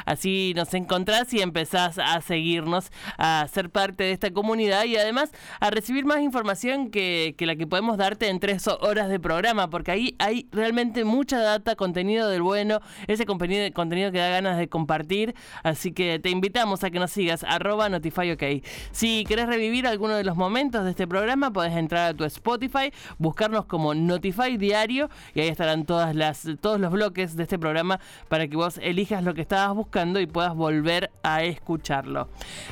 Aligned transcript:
Así 0.06 0.54
nos 0.56 0.74
encontrás 0.74 1.34
y 1.34 1.42
empezás 1.42 2.00
a 2.00 2.22
seguirnos, 2.22 2.94
a 3.18 3.46
ser 3.52 3.70
parte 3.70 4.06
de 4.06 4.14
esta 4.14 4.32
comunidad 4.32 4.86
y 4.86 4.96
además 4.96 5.34
a 5.60 5.70
recibir 5.70 6.06
más 6.06 6.22
información 6.22 6.92
que, 6.92 7.36
que 7.38 7.46
la 7.46 7.58
que 7.58 7.68
podemos 7.68 7.98
darte 7.98 8.30
en 8.30 8.40
tres 8.40 8.70
horas 8.70 9.10
de 9.10 9.20
programa, 9.20 9.33
porque 9.70 9.92
ahí 9.92 10.16
hay 10.20 10.48
realmente 10.52 11.04
mucha 11.04 11.40
data, 11.40 11.76
contenido 11.76 12.30
del 12.30 12.42
bueno, 12.42 12.80
ese 13.08 13.26
contenido, 13.26 13.72
contenido 13.74 14.12
que 14.12 14.20
da 14.20 14.30
ganas 14.30 14.58
de 14.58 14.70
compartir. 14.70 15.36
Así 15.64 15.92
que 15.92 16.20
te 16.20 16.30
invitamos 16.30 16.84
a 16.84 16.92
que 16.92 17.00
nos 17.00 17.12
sigas, 17.12 17.44
arroba 17.44 17.90
NotifyOK. 17.90 18.64
Si 18.92 19.26
querés 19.26 19.48
revivir 19.48 19.88
alguno 19.88 20.16
de 20.16 20.24
los 20.24 20.36
momentos 20.36 20.84
de 20.86 20.92
este 20.92 21.08
programa, 21.08 21.52
podés 21.52 21.74
entrar 21.74 22.12
a 22.12 22.14
tu 22.14 22.24
Spotify, 22.26 22.92
buscarnos 23.18 23.66
como 23.66 23.94
Notify 23.94 24.58
Diario 24.58 25.10
y 25.34 25.42
ahí 25.42 25.48
estarán 25.48 25.86
todas 25.86 26.16
las, 26.16 26.48
todos 26.62 26.80
los 26.80 26.92
bloques 26.92 27.36
de 27.36 27.44
este 27.44 27.58
programa 27.58 28.00
para 28.30 28.48
que 28.48 28.56
vos 28.56 28.80
elijas 28.82 29.24
lo 29.24 29.34
que 29.34 29.42
estabas 29.42 29.76
buscando 29.76 30.20
y 30.20 30.28
puedas 30.28 30.56
volver 30.56 31.12
a 31.24 31.44
escucharlo. 31.44 32.30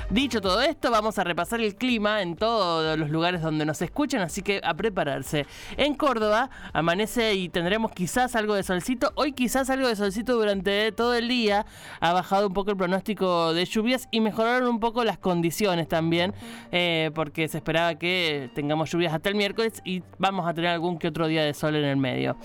Dicho 0.09 0.42
todo 0.42 0.62
esto, 0.62 0.92
vamos 0.92 1.18
a 1.18 1.23
repasar 1.23 1.59
el 1.62 1.75
clima 1.75 2.22
en 2.22 2.36
todos 2.36 2.98
los 2.98 3.09
lugares 3.09 3.42
donde 3.42 3.66
nos 3.66 3.81
escuchan, 3.81 4.22
así 4.22 4.42
que 4.42 4.62
a 4.64 4.73
prepararse. 4.75 5.48
En 5.78 5.96
Córdoba, 5.96 6.51
amanece 6.74 7.36
y 7.36 7.50
tendremos 7.50 7.92
quizás 7.92 8.36
algo 8.36 8.56
de 8.56 8.64
solcito. 8.64 9.12
Hoy 9.16 9.34
quizás 9.34 9.70
algo 9.70 9.88
de 9.88 9.96
solcito 9.96 10.36
durante 10.36 10.92
todo 10.92 11.14
el 11.14 11.28
día. 11.28 11.66
Ha 12.00 12.14
bajado 12.14 12.48
un 12.48 12.54
poco 12.54 12.72
el 12.72 12.78
pronóstico 12.78 13.54
de 13.54 13.66
lluvias 13.66 14.08
y 14.12 14.20
mejoraron 14.20 14.68
un 14.68 14.80
poco 14.80 15.04
las 15.04 15.18
condiciones 15.18 15.88
también, 15.88 16.34
eh, 16.72 17.12
porque 17.16 17.48
se 17.48 17.58
esperaba 17.58 17.96
que 17.96 18.50
tengamos 18.54 18.92
lluvias 18.92 19.14
hasta 19.14 19.30
el 19.30 19.36
miércoles 19.36 19.82
y 19.86 20.04
vamos 20.18 20.48
a 20.48 20.54
tener 20.54 20.72
algún 20.72 20.98
que 20.98 21.08
otro 21.08 21.28
día 21.28 21.44
de 21.44 21.54
sol 21.54 21.76
en 21.76 21.86
el 21.86 21.98
medio. 21.98 22.36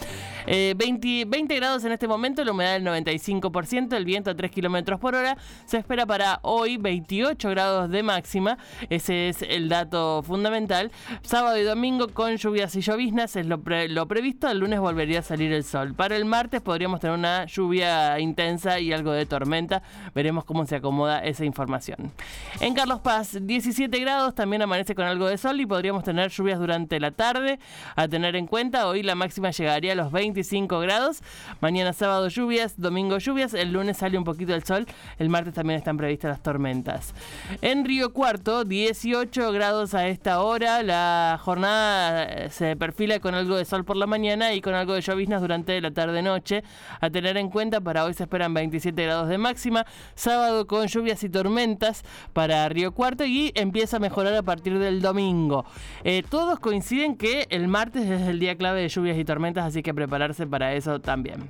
20, 0.47 1.21
eh, 1.21 1.25
20 1.27 1.57
grados 1.57 1.85
en 1.85 1.93
este 1.93 2.07
momento, 2.07 2.45
la 2.45 2.53
humedad 2.53 2.75
del 2.75 2.85
95%, 2.85 3.97
el 3.97 4.05
viento 4.05 4.31
a 4.31 4.35
3 4.35 4.51
kilómetros 4.51 5.01
por 5.01 5.15
hora. 5.15 5.37
Se 5.65 5.79
espera 5.79 6.07
para 6.07 6.41
hoy 6.43 6.77
28 6.77 7.51
grados 7.51 7.91
de 7.91 8.03
máxima. 8.03 8.59
Ese 8.91 9.29
es 9.29 9.43
el 9.43 9.69
dato 9.69 10.23
fundamental. 10.23 10.93
Sábado 11.23 11.59
y 11.59 11.63
domingo 11.63 12.09
con 12.09 12.37
lluvias 12.37 12.75
y 12.77 12.81
lloviznas 12.81 13.37
es 13.37 13.47
lo 13.47 13.61
lo 13.89 14.07
previsto, 14.07 14.49
el 14.49 14.59
lunes 14.59 14.81
volvería 14.81 15.21
a 15.21 15.23
salir 15.23 15.53
el 15.53 15.65
sol. 15.65 15.95
Para 15.95 16.17
el 16.17 16.25
martes 16.25 16.61
podríamos 16.61 17.01
tener 17.01 17.17
una 17.17 17.45
lluvia 17.47 18.19
intensa 18.21 18.81
y 18.81 18.93
algo 18.93 19.13
de 19.13 19.27
tormenta. 19.27 19.83
Veremos 20.15 20.45
cómo 20.45 20.67
se 20.67 20.77
acomoda 20.77 21.25
esa 21.25 21.45
información. 21.45 22.13
En 22.61 22.75
Carlos 22.75 23.01
Paz, 23.01 23.39
17 23.41 23.99
grados, 23.99 24.35
también 24.35 24.63
amanece 24.63 24.95
con 24.95 25.05
algo 25.05 25.27
de 25.29 25.39
sol 25.39 25.61
y 25.61 25.67
podríamos 25.67 26.05
tener 26.05 26.31
lluvias 26.31 26.59
durante 26.59 26.99
la 27.01 27.11
tarde. 27.11 27.59
A 27.95 28.09
tener 28.09 28.37
en 28.37 28.47
cuenta, 28.47 28.89
hoy 28.89 29.03
la 29.03 29.15
máxima 29.15 29.51
llegaría 29.51 29.93
a 29.93 29.97
los 29.97 30.13
25 30.13 30.79
grados. 30.81 31.23
Mañana 31.61 31.93
sábado 31.93 32.29
lluvias, 32.29 32.81
domingo 32.81 33.19
lluvias, 33.19 33.55
el 33.55 33.73
lunes 33.73 33.99
sale 33.99 34.19
un 34.19 34.25
poquito 34.25 34.55
el 34.55 34.65
sol, 34.65 34.87
el 35.19 35.29
martes 35.29 35.55
también 35.55 35.79
están 35.79 35.97
previstas 35.97 36.31
las 36.31 36.43
tormentas. 36.43 37.15
En 37.63 37.85
Río 37.85 38.13
Cuarto, 38.13 38.65
18 38.65 39.53
grados 39.53 39.95
a 39.95 40.09
esta 40.09 40.41
hora, 40.41 40.83
la 40.83 41.39
jornada 41.43 42.51
se 42.51 42.77
perfila 42.77 43.21
con 43.21 43.35
algo 43.35 43.57
de 43.57 43.65
sol 43.65 43.76
por 43.85 43.97
la 43.97 44.07
mañana 44.07 44.53
y 44.55 44.61
con 44.61 44.75
algo 44.75 44.95
de 44.95 45.01
lloviznas 45.01 45.41
durante 45.41 45.81
la 45.81 45.91
tarde-noche. 45.91 46.63
A 47.01 47.11
tener 47.11 47.37
en 47.37 47.51
cuenta, 47.51 47.81
para 47.81 48.05
hoy 48.05 48.15
se 48.15 48.25
esperan 48.25 48.55
27 48.55 49.03
grados 49.03 49.29
de 49.29 49.39
máxima, 49.39 49.87
sábado 50.15 50.67
con 50.67 50.87
lluvias 50.87 51.23
y 51.25 51.29
tormentas 51.29 52.05
para 52.33 52.69
Río 52.69 52.93
Cuarto 52.93 53.25
y 53.25 53.53
empieza 53.55 53.97
a 53.97 54.01
mejorar 54.01 54.35
a 54.35 54.43
partir 54.43 54.79
del 54.79 55.01
domingo. 55.01 55.65
Eh, 56.05 56.23
todos 56.29 56.59
coinciden 56.59 57.17
que 57.17 57.47
el 57.51 57.69
martes 57.69 58.07
es 58.07 58.23
el 58.29 58.39
día 58.39 58.57
clave 58.57 58.81
de 58.83 58.89
lluvias 58.89 59.19
y 59.19 59.25
tormentas, 59.25 59.65
así 59.65 59.83
que 59.83 59.95
prepararse 59.95 60.47
para 60.47 60.75
eso 60.75 61.01
también. 61.01 61.49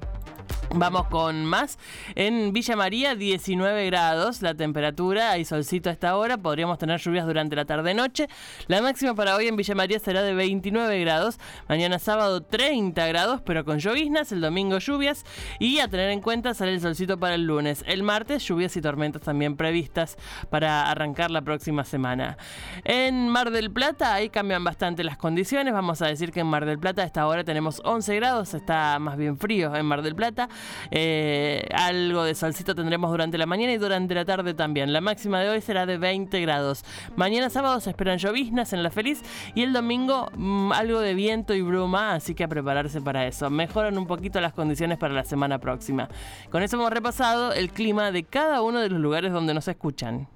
Vamos 0.74 1.06
con 1.06 1.44
más. 1.46 1.78
En 2.14 2.52
Villa 2.52 2.76
María, 2.76 3.14
19 3.14 3.86
grados 3.86 4.42
la 4.42 4.54
temperatura, 4.54 5.30
hay 5.30 5.44
solcito 5.44 5.88
a 5.88 5.92
esta 5.92 6.16
hora, 6.16 6.36
podríamos 6.36 6.78
tener 6.78 7.00
lluvias 7.00 7.26
durante 7.26 7.56
la 7.56 7.64
tarde-noche. 7.64 8.28
La 8.66 8.82
máxima 8.82 9.14
para 9.14 9.36
hoy 9.36 9.46
en 9.46 9.56
Villa 9.56 9.74
María 9.74 9.98
será 9.98 10.22
de 10.22 10.34
29 10.34 11.00
grados. 11.00 11.38
Mañana 11.68 11.98
sábado, 11.98 12.42
30 12.42 13.06
grados, 13.06 13.40
pero 13.42 13.64
con 13.64 13.78
lloviznas. 13.78 14.32
El 14.32 14.40
domingo, 14.40 14.78
lluvias. 14.78 15.24
Y 15.58 15.78
a 15.78 15.88
tener 15.88 16.10
en 16.10 16.20
cuenta, 16.20 16.52
sale 16.52 16.74
el 16.74 16.80
solcito 16.80 17.18
para 17.18 17.36
el 17.36 17.44
lunes. 17.44 17.82
El 17.86 18.02
martes, 18.02 18.46
lluvias 18.46 18.76
y 18.76 18.82
tormentas 18.82 19.22
también 19.22 19.56
previstas 19.56 20.16
para 20.50 20.90
arrancar 20.90 21.30
la 21.30 21.42
próxima 21.42 21.84
semana. 21.84 22.36
En 22.84 23.28
Mar 23.28 23.50
del 23.50 23.70
Plata, 23.70 24.14
ahí 24.14 24.28
cambian 24.28 24.64
bastante 24.64 25.04
las 25.04 25.16
condiciones. 25.16 25.72
Vamos 25.72 26.02
a 26.02 26.06
decir 26.06 26.32
que 26.32 26.40
en 26.40 26.46
Mar 26.48 26.66
del 26.66 26.78
Plata, 26.78 27.02
a 27.02 27.06
esta 27.06 27.26
hora 27.26 27.44
tenemos 27.44 27.80
11 27.84 28.16
grados, 28.16 28.54
está 28.54 28.98
más 28.98 29.16
bien 29.16 29.38
frío 29.38 29.74
en 29.74 29.86
Mar 29.86 30.02
del 30.02 30.14
Plata. 30.14 30.48
Eh, 30.90 31.68
algo 31.74 32.24
de 32.24 32.34
solcito 32.34 32.74
tendremos 32.74 33.10
durante 33.10 33.38
la 33.38 33.46
mañana 33.46 33.72
y 33.72 33.78
durante 33.78 34.14
la 34.14 34.24
tarde 34.24 34.54
también. 34.54 34.92
La 34.92 35.00
máxima 35.00 35.40
de 35.40 35.50
hoy 35.50 35.60
será 35.60 35.86
de 35.86 35.98
20 35.98 36.40
grados. 36.40 36.84
Mañana 37.16 37.50
sábado 37.50 37.80
se 37.80 37.90
esperan 37.90 38.18
lloviznas 38.18 38.72
en 38.72 38.82
la 38.82 38.90
Feliz 38.90 39.22
y 39.54 39.62
el 39.62 39.72
domingo 39.72 40.30
mm, 40.34 40.72
algo 40.72 41.00
de 41.00 41.14
viento 41.14 41.54
y 41.54 41.62
bruma, 41.62 42.14
así 42.14 42.34
que 42.34 42.44
a 42.44 42.48
prepararse 42.48 43.00
para 43.00 43.26
eso. 43.26 43.50
Mejoran 43.50 43.98
un 43.98 44.06
poquito 44.06 44.40
las 44.40 44.52
condiciones 44.52 44.98
para 44.98 45.14
la 45.14 45.24
semana 45.24 45.58
próxima. 45.58 46.08
Con 46.50 46.62
eso 46.62 46.76
hemos 46.76 46.90
repasado 46.90 47.52
el 47.52 47.70
clima 47.70 48.10
de 48.12 48.24
cada 48.24 48.62
uno 48.62 48.80
de 48.80 48.88
los 48.88 49.00
lugares 49.00 49.32
donde 49.32 49.54
nos 49.54 49.68
escuchan. 49.68 50.28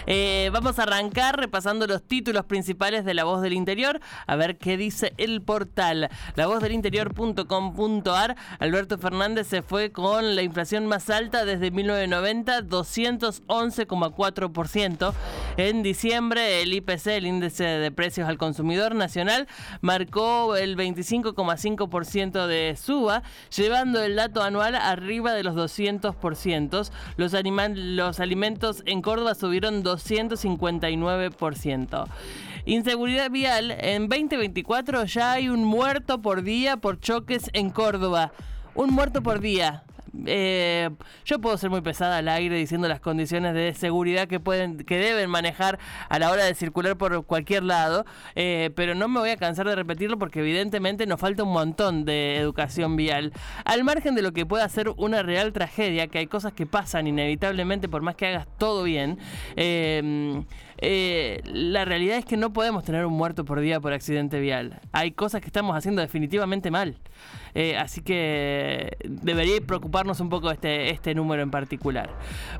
Eh, 0.05 0.49
vamos 0.51 0.79
a 0.79 0.83
arrancar 0.83 1.39
repasando 1.39 1.87
los 1.87 2.03
títulos 2.03 2.43
principales 2.45 3.05
de 3.05 3.13
La 3.13 3.23
Voz 3.23 3.41
del 3.41 3.53
Interior, 3.53 4.01
a 4.27 4.35
ver 4.35 4.57
qué 4.57 4.75
dice 4.75 5.13
el 5.17 5.41
portal. 5.41 6.09
Lavozdelinterior.com.ar, 6.35 8.35
Alberto 8.59 8.97
Fernández 8.97 9.47
se 9.47 9.61
fue 9.61 9.91
con 9.91 10.35
la 10.35 10.41
inflación 10.41 10.87
más 10.87 11.09
alta 11.09 11.45
desde 11.45 11.71
1990, 11.71 12.63
211,4%. 12.63 15.13
En 15.57 15.83
diciembre, 15.83 16.61
el 16.61 16.73
IPC, 16.73 17.07
el 17.07 17.27
índice 17.27 17.63
de 17.63 17.91
precios 17.91 18.27
al 18.27 18.37
consumidor 18.37 18.93
nacional, 18.93 19.47
marcó 19.81 20.55
el 20.55 20.77
25,5% 20.77 22.45
de 22.47 22.75
suba, 22.75 23.21
llevando 23.55 24.01
el 24.01 24.15
dato 24.15 24.41
anual 24.43 24.73
arriba 24.75 25.33
de 25.33 25.43
los 25.43 25.55
200%. 25.55 26.89
Los, 27.17 27.33
los 27.75 28.19
alimentos 28.19 28.83
en 28.85 29.01
Córdoba 29.01 29.35
subieron 29.35 29.83
259%. 29.83 32.07
Inseguridad 32.65 33.31
vial, 33.31 33.71
en 33.71 34.09
2024 34.09 35.05
ya 35.05 35.31
hay 35.33 35.49
un 35.49 35.63
muerto 35.63 36.21
por 36.21 36.43
día 36.43 36.77
por 36.77 36.99
choques 36.99 37.49
en 37.53 37.71
Córdoba. 37.71 38.31
Un 38.75 38.91
muerto 38.91 39.23
por 39.23 39.39
día. 39.39 39.83
Eh, 40.25 40.89
yo 41.25 41.39
puedo 41.39 41.57
ser 41.57 41.69
muy 41.69 41.81
pesada 41.81 42.17
al 42.17 42.27
aire 42.27 42.55
diciendo 42.55 42.87
las 42.87 42.99
condiciones 42.99 43.53
de 43.53 43.73
seguridad 43.73 44.27
que 44.27 44.39
pueden, 44.39 44.77
que 44.77 44.97
deben 44.97 45.29
manejar 45.29 45.79
a 46.09 46.19
la 46.19 46.31
hora 46.31 46.45
de 46.45 46.55
circular 46.55 46.97
por 46.97 47.25
cualquier 47.25 47.63
lado, 47.63 48.05
eh, 48.35 48.71
pero 48.75 48.95
no 48.95 49.07
me 49.07 49.19
voy 49.19 49.29
a 49.29 49.37
cansar 49.37 49.67
de 49.67 49.75
repetirlo 49.75 50.17
porque 50.17 50.39
evidentemente 50.39 51.05
nos 51.05 51.19
falta 51.19 51.43
un 51.43 51.53
montón 51.53 52.05
de 52.05 52.37
educación 52.37 52.95
vial. 52.95 53.33
Al 53.65 53.83
margen 53.83 54.15
de 54.15 54.21
lo 54.21 54.31
que 54.33 54.45
pueda 54.45 54.67
ser 54.69 54.89
una 54.97 55.23
real 55.23 55.53
tragedia, 55.53 56.07
que 56.07 56.19
hay 56.19 56.27
cosas 56.27 56.53
que 56.53 56.65
pasan 56.65 57.07
inevitablemente 57.07 57.87
por 57.87 58.01
más 58.01 58.15
que 58.15 58.27
hagas 58.27 58.47
todo 58.57 58.83
bien. 58.83 59.17
Eh, 59.55 60.43
eh, 60.81 61.41
la 61.45 61.85
realidad 61.85 62.17
es 62.17 62.25
que 62.25 62.37
no 62.37 62.53
podemos 62.53 62.83
tener 62.83 63.05
un 63.05 63.13
muerto 63.13 63.45
por 63.45 63.59
día 63.59 63.79
por 63.79 63.93
accidente 63.93 64.39
vial. 64.39 64.79
Hay 64.91 65.11
cosas 65.11 65.41
que 65.41 65.47
estamos 65.47 65.75
haciendo 65.75 66.01
definitivamente 66.01 66.71
mal. 66.71 66.97
Eh, 67.55 67.75
así 67.77 68.01
que 68.01 68.97
debería 69.03 69.59
preocuparnos 69.61 70.19
un 70.19 70.29
poco 70.29 70.51
este, 70.51 70.91
este 70.91 71.15
número 71.15 71.41
en 71.41 71.51
particular. 71.51 72.09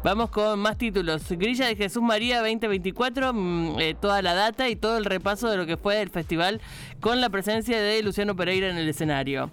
Vamos 0.04 0.30
con 0.32 0.60
más 0.60 0.78
títulos. 0.78 1.30
Grilla 1.30 1.68
de 1.68 1.76
Jesús 1.76 2.02
María 2.02 2.40
2024, 2.40 3.34
mm, 3.34 3.80
eh, 3.80 3.96
toda 4.00 4.22
la 4.22 4.34
data 4.34 4.68
y 4.68 4.76
todo 4.76 4.98
el 4.98 5.06
repaso 5.06 5.50
de 5.50 5.58
lo 5.58 5.66
que 5.66 5.78
fue 5.78 6.02
el 6.02 6.10
festival 6.10 6.62
con 7.00 7.22
la 7.22 7.30
presencia 7.30 7.80
de 7.80 8.02
Luciano 8.04 8.36
Pereira 8.36 8.70
en 8.70 8.78
el 8.78 8.90
escenario. 8.90 9.50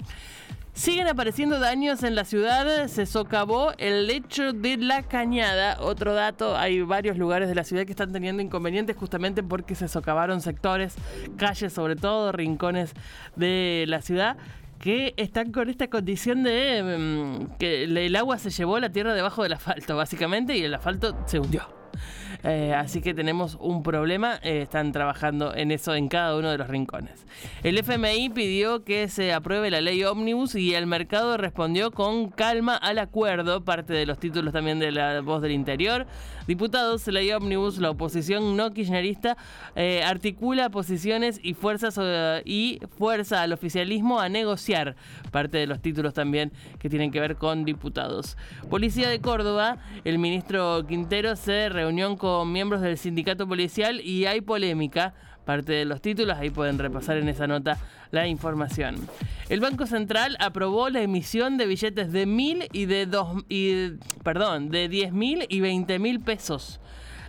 Siguen 0.77 1.09
apareciendo 1.09 1.59
daños 1.59 2.03
en 2.03 2.15
la 2.15 2.27
ciudad, 2.27 2.87
se 2.89 3.07
socavó 3.07 3.73
el 3.79 4.07
lecho 4.07 4.53
de 4.53 4.77
la 4.77 5.03
cañada. 5.03 5.79
Otro 5.81 6.13
dato, 6.13 6.55
hay 6.55 6.83
varios 6.83 7.17
lugares 7.17 7.49
de 7.49 7.55
la 7.55 7.65
ciudad 7.65 7.87
que 7.87 7.93
están 7.93 8.13
teniendo 8.13 8.43
inconvenientes 8.43 8.95
justamente 8.95 9.43
porque 9.43 9.75
se 9.75 9.89
socavaron 9.89 10.43
sectores, 10.43 10.95
calles 11.39 11.73
sobre 11.73 11.97
todo, 11.97 12.31
rincones 12.31 12.93
de 13.37 13.87
la 13.89 14.03
ciudad 14.03 14.37
que 14.79 15.15
están 15.17 15.51
con 15.51 15.71
esta 15.71 15.89
condición 15.89 16.43
de 16.43 16.99
mm, 16.99 17.57
que 17.59 17.85
el 17.85 18.15
agua 18.15 18.37
se 18.37 18.51
llevó 18.51 18.79
la 18.79 18.91
tierra 18.91 19.15
debajo 19.15 19.45
del 19.45 19.55
asfalto, 19.55 19.97
básicamente, 19.97 20.59
y 20.59 20.63
el 20.63 20.75
asfalto 20.75 21.17
se 21.25 21.41
hundió. 21.41 21.86
Eh, 22.45 22.75
así 22.75 23.01
que 23.01 23.13
tenemos 23.13 23.57
un 23.61 23.83
problema. 23.83 24.39
Eh, 24.43 24.63
están 24.63 24.93
trabajando 24.93 25.55
en 25.55 25.73
eso 25.73 25.95
en 25.97 26.09
cada 26.09 26.37
uno 26.37 26.51
de 26.51 26.59
los 26.59 26.69
rincones. 26.69 27.27
El 27.65 27.77
FMI 27.79 28.31
pidió 28.31 28.85
que 28.85 29.09
se 29.09 29.33
apruebe 29.33 29.71
la 29.71 29.81
ley 29.81 30.05
ómnibus 30.05 30.55
y 30.55 30.75
el 30.75 30.87
mercado 30.87 31.39
respondió 31.39 31.91
con 31.91 32.29
calma 32.29 32.77
al 32.77 32.99
acuerdo. 32.99 33.65
Parte 33.65 33.95
de 33.95 34.07
los 34.07 34.19
títulos 34.19 34.53
también 34.53 34.79
de 34.79 34.93
la 34.93 35.23
voz 35.23 35.43
del 35.43 35.53
interior. 35.53 36.07
Diputados, 36.47 37.07
ley 37.09 37.33
ómnibus, 37.33 37.79
la 37.79 37.91
oposición 37.91 38.57
no 38.57 38.73
kirchnerista 38.73 39.37
eh, 39.75 40.05
articula 40.05 40.71
posiciones 40.71 41.41
y 41.43 41.55
fuerzas 41.55 41.99
y 42.45 42.81
fuerza 42.97 43.43
al 43.43 43.53
oficialismo 43.53 44.21
a 44.21 44.29
negociar. 44.29 44.95
Parte 45.33 45.59
de 45.59 45.67
los 45.67 45.81
títulos 45.81 46.15
también 46.15 46.53
que 46.79 46.89
tienen 46.89 47.11
que 47.11 47.19
ver 47.19 47.37
con 47.37 47.65
diputados. 47.65 48.37
Policía 48.71 49.09
de 49.09 49.21
Córdoba, 49.21 49.79
el 50.05 50.19
ministro 50.19 50.87
Quintero 50.87 51.35
se 51.35 51.69
reunió 51.69 51.86
con 52.19 52.53
miembros 52.53 52.81
del 52.81 52.99
sindicato 52.99 53.47
policial 53.47 54.01
y 54.01 54.27
hay 54.27 54.41
polémica. 54.41 55.15
Parte 55.45 55.73
de 55.73 55.85
los 55.85 56.01
títulos, 56.01 56.37
ahí 56.37 56.51
pueden 56.51 56.79
repasar 56.79 57.17
en 57.17 57.29
esa 57.29 57.47
nota 57.47 57.79
la 58.11 58.27
información. 58.27 58.97
El 59.49 59.61
Banco 59.61 59.87
Central 59.87 60.37
aprobó 60.41 60.91
la 60.91 61.03
emisión 61.03 61.57
de 61.57 61.67
billetes 61.67 62.11
de 62.11 62.27
mil 62.27 62.67
y 62.73 62.87
de 62.87 63.07
dos 63.07 63.45
y 63.49 63.91
perdón, 64.25 64.71
de 64.71 64.89
10 64.89 65.13
mil 65.13 65.47
y 65.49 65.61
20 65.61 66.01
mil 66.01 66.19
pesos. 66.19 66.81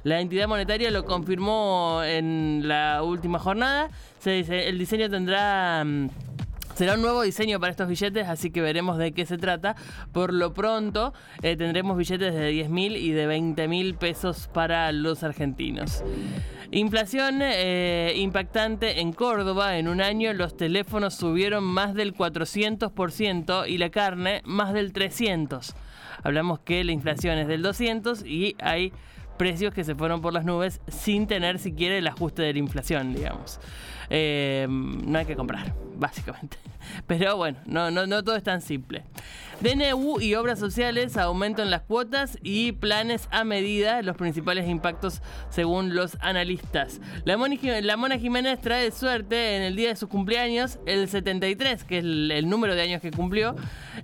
La 0.04 0.19
entidad 0.21 0.48
monetaria 0.48 0.89
lo 0.89 1.06
confirmó 1.06 2.01
en 2.03 2.63
la 2.68 3.03
última 3.03 3.38
jornada. 3.38 3.89
Se 4.19 4.31
dice, 4.31 4.68
el 4.69 4.80
diseño 4.80 5.10
tendrá 5.10 5.83
mm, 5.86 6.10
Será 6.77 6.94
un 6.94 7.01
nuevo 7.01 7.24
diseño 7.24 7.59
para 7.59 7.71
estos 7.71 7.88
billetes, 7.88 8.27
así 8.27 8.51
que 8.51 8.62
veremos 8.62 9.00
de 9.00 9.12
qué 9.12 9.25
se 9.25 9.39
trata. 9.39 9.75
Por 10.12 10.31
lo 10.31 10.53
pronto, 10.53 11.12
eh, 11.41 11.56
tendremos 11.56 11.97
billetes 11.97 12.35
de 12.35 12.50
10 12.50 12.69
mil 12.69 12.97
y 12.97 13.13
de 13.13 13.25
20 13.25 13.68
mil 13.68 13.95
pesos 13.95 14.47
para 14.53 14.91
los 14.91 15.24
argentinos. 15.24 16.03
Inflación 16.69 17.39
eh, 17.41 18.13
impactante 18.18 19.01
en 19.01 19.12
Córdoba. 19.12 19.79
En 19.79 19.88
un 19.88 20.01
año 20.01 20.31
los 20.33 20.56
teléfonos 20.56 21.15
subieron 21.15 21.63
más 21.63 21.95
del 21.95 22.13
400% 22.13 23.68
y 23.68 23.79
la 23.79 23.89
carne 23.89 24.44
más 24.45 24.71
del 24.71 24.94
300%. 24.94 25.74
Hablamos 26.21 26.59
que 26.59 26.83
la 26.83 26.91
inflación 26.91 27.39
es 27.39 27.47
del 27.47 27.63
200 27.63 28.24
y 28.24 28.56
hay 28.59 28.94
precios 29.39 29.74
que 29.74 29.83
se 29.83 29.95
fueron 29.95 30.21
por 30.21 30.31
las 30.31 30.45
nubes 30.45 30.79
sin 30.88 31.25
tener 31.25 31.57
siquiera 31.57 31.97
el 31.97 32.06
ajuste 32.06 32.44
de 32.44 32.53
la 32.53 32.59
inflación, 32.59 33.15
digamos. 33.15 33.59
Eh, 34.09 34.68
no 34.69 35.18
hay 35.18 35.25
que 35.25 35.36
comprar, 35.36 35.74
básicamente. 35.98 36.57
Pero 37.06 37.36
bueno, 37.36 37.57
no, 37.65 37.92
no, 37.92 38.07
no 38.07 38.24
todo 38.24 38.36
es 38.36 38.44
tan 38.44 38.62
simple. 38.62 39.04
DNU 39.59 40.21
y 40.21 40.36
obras 40.36 40.59
sociales 40.59 41.18
aumentan 41.18 41.71
las 41.71 41.81
cuotas 41.81 42.38
y 42.44 42.74
planes 42.74 43.27
a 43.31 43.44
medida, 43.44 44.01
los 44.04 44.15
principales 44.15 44.68
impactos 44.68 45.21
según 45.50 45.95
los 45.95 46.18
analistas. 46.21 47.01
La, 47.25 47.38
Mona 47.38 48.18
Jiménez 48.18 48.62
trae 48.62 48.92
suerte 48.92 49.57
en 49.57 49.63
el 49.63 49.75
día 49.75 49.89
de 49.89 49.95
su 49.95 50.07
cumpleaños, 50.07 50.80
el 50.86 51.10
73, 51.10 51.83
que 51.83 51.98
es 51.98 52.03
el, 52.03 52.48
número 52.48 52.75
de 52.75 52.81
años 52.83 53.01
que 53.01 53.12
cumplió. 53.12 53.56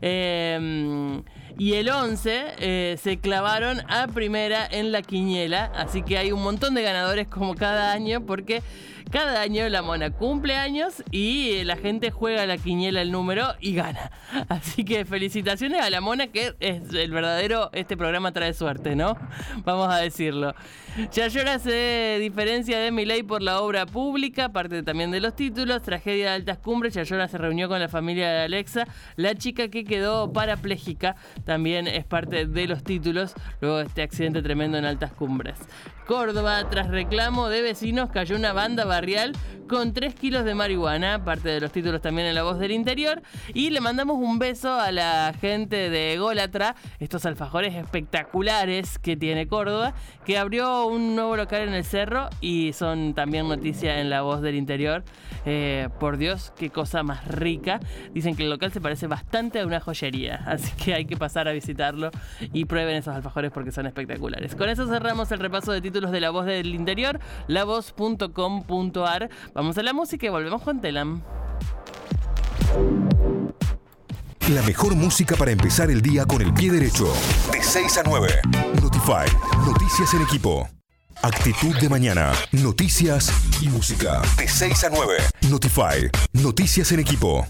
Eh, 0.02 1.22
y 1.58 1.74
el 1.74 1.90
11 1.90 2.44
eh, 2.58 2.98
se 3.02 3.20
clavaron 3.20 3.82
a 3.90 4.08
primera 4.08 4.66
en 4.70 4.92
la 4.92 5.02
quiniela, 5.02 5.72
así 5.76 6.02
que 6.02 6.18
hay 6.18 6.32
un 6.32 6.42
montón 6.42 6.74
de 6.74 6.82
ganadores 6.82 7.28
como 7.28 7.56
cada 7.56 7.92
año 7.92 8.26
porque 8.26 8.64
cada 9.14 9.42
año 9.42 9.70
la 9.70 9.84
mona 9.84 10.10
cumple 10.10 10.56
años 10.56 11.04
y 11.12 11.64
la 11.66 11.76
gente 11.76 12.10
juega 12.10 12.48
la 12.48 12.58
quiniela 12.58 13.00
el 13.00 13.12
número 13.12 13.54
y 13.60 13.76
gana. 13.76 14.12
Así 14.50 14.84
que 14.84 15.06
felicitaciones 15.06 15.84
a 15.84 15.92
la 15.92 16.02
mona 16.02 16.28
que 16.28 16.56
es 16.60 16.92
el 16.92 17.12
verdadero, 17.12 17.70
este 17.74 17.96
programa 17.96 18.32
trae 18.32 18.56
suerte, 18.56 18.96
¿no? 18.96 19.16
Vamos 19.66 19.94
a 19.94 19.98
decirlo. 19.98 20.56
Yayora 21.12 21.60
se 21.60 22.18
diferencia 22.22 22.80
de 22.80 22.92
Miley 22.92 23.22
por 23.22 23.44
la 23.44 23.62
obra 23.62 23.86
pública, 23.86 24.50
parte 24.50 24.82
también 24.82 25.12
de 25.12 25.22
los 25.22 25.36
títulos, 25.36 25.84
tragedia 25.84 26.30
de 26.30 26.36
altas 26.36 26.58
cumbres, 26.58 26.96
Yayora 26.96 27.28
se 27.28 27.38
reunió 27.38 27.68
con 27.68 27.80
la 27.80 27.90
familia 27.90 28.32
de 28.32 28.42
Alexa, 28.46 28.88
la 29.16 29.36
chica 29.36 29.68
que 29.68 29.84
quedó 29.84 30.34
parapléjica 30.34 31.16
también 31.44 31.88
es 31.88 32.06
parte 32.06 32.45
de 32.45 32.68
los 32.68 32.84
títulos, 32.84 33.34
luego 33.62 33.78
de 33.78 33.86
este 33.86 34.01
accidente 34.01 34.42
tremendo 34.42 34.78
en 34.78 34.86
altas 34.86 35.12
cumbres. 35.13 35.60
Córdoba, 36.06 36.69
tras 36.69 36.90
reclamo 36.90 37.48
de 37.48 37.62
vecinos, 37.62 38.10
cayó 38.10 38.36
una 38.36 38.51
banda 38.51 38.84
barrial 38.84 39.34
con 39.69 39.94
3 39.94 40.13
kilos 40.16 40.44
de 40.44 40.54
marihuana, 40.54 41.24
parte 41.24 41.48
de 41.48 41.62
los 41.62 41.72
títulos 41.72 42.01
también 42.01 42.28
en 42.28 42.36
la 42.36 42.44
voz 42.44 42.60
del 42.60 42.72
interior. 42.72 43.22
Y 43.54 43.69
le 43.69 43.80
mandamos 43.80 44.18
un 44.18 44.38
beso 44.38 44.74
a 44.74 44.92
la 44.92 45.34
gente 45.40 45.90
de 45.90 46.18
Gólatra, 46.18 46.75
estos 47.00 47.25
alfajores 47.25 47.74
espectaculares 47.75 49.00
que 49.00 49.16
tiene 49.16 49.48
Córdoba, 49.48 49.94
que 50.25 50.38
abrió 50.38 50.86
un 50.88 51.16
nuevo 51.16 51.38
local 51.38 51.62
en 51.62 51.74
el 51.74 51.86
cerro 51.86 52.30
y 52.42 52.74
son 52.74 53.13
también 53.13 53.48
noticia 53.48 54.00
en 54.01 54.10
la 54.10 54.22
voz 54.22 54.42
del 54.42 54.56
interior. 54.56 55.04
Eh, 55.46 55.89
por 56.00 56.18
Dios, 56.18 56.54
qué 56.57 56.69
cosa 56.69 57.04
más 57.04 57.25
rica. 57.28 57.80
Dicen 58.13 58.36
que 58.36 58.44
el 58.44 58.50
local 58.50 58.72
se 58.72 58.81
parece 58.81 59.07
bastante 59.07 59.60
a 59.60 59.66
una 59.66 59.80
joyería, 59.80 60.44
así 60.46 60.72
que 60.74 60.94
hay 60.94 61.06
que 61.06 61.18
pasar 61.18 61.33
a 61.38 61.52
visitarlo 61.52 62.12
y 62.54 62.66
prueben 62.66 62.96
esos 62.96 63.16
alfajores 63.16 63.52
porque 63.52 63.72
son 63.72 63.86
espectaculares. 63.86 64.56
Con 64.56 64.70
eso 64.70 64.88
cerramos 64.88 65.32
el 65.32 65.40
repaso 65.40 65.72
de 65.72 65.82
títulos 65.82 66.12
de 66.12 66.22
La 66.22 66.30
Voz 66.30 66.46
del 66.46 66.74
Interior, 66.74 67.20
lavoz.com.ar. 67.48 69.30
Vamos 69.54 69.78
a 69.78 69.84
la 69.84 69.94
música 69.94 70.26
y 70.26 70.30
volvemos 70.30 70.62
con 70.62 70.82
Telam. 70.82 71.22
La 74.50 74.62
mejor 74.63 74.94
música 74.96 75.36
para 75.38 75.52
empezar 75.52 75.90
el 75.90 76.02
día 76.02 76.25
con 76.25 76.42
el 76.42 76.54
pie 76.54 76.70
derecho. 76.72 77.06
De 77.52 77.63
6 77.63 78.00
a 78.00 78.04
9. 78.04 78.28
Notify. 78.82 79.25
Noticias 79.66 80.13
en 80.13 80.22
equipo. 80.22 80.68
Actitud 81.22 81.74
de 81.80 81.88
mañana. 81.88 82.34
Noticias 82.52 83.32
y 83.62 83.70
música. 83.70 84.22
De 84.38 84.46
6 84.46 84.84
a 84.84 84.90
9. 84.90 85.13
Notify. 85.50 86.10
Noticias 86.34 86.92
en 86.92 87.00
equipo. 87.00 87.48